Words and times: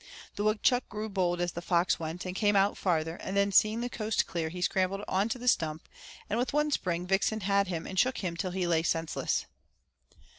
The 0.35 0.43
woodchuck 0.43 0.89
grew 0.89 1.09
bold 1.09 1.39
as 1.41 1.51
the 1.51 1.61
fox 1.61 1.99
went, 1.99 2.25
and 2.25 2.35
came 2.35 2.55
out 2.55 2.75
farther, 2.75 3.17
and 3.17 3.37
then 3.37 3.51
seeing 3.51 3.81
the 3.81 3.87
coast 3.87 4.25
clear, 4.25 4.49
he 4.49 4.59
scrambled 4.59 5.03
onto 5.07 5.37
the 5.37 5.47
stump, 5.47 5.87
and 6.27 6.39
with 6.39 6.53
one 6.53 6.71
spring 6.71 7.05
Vixen 7.05 7.41
had 7.41 7.67
him 7.67 7.85
and 7.85 7.99
shook 7.99 8.17
him 8.17 8.35
till 8.35 8.49
he 8.49 8.65
lay 8.65 8.81
senseless. 8.81 9.45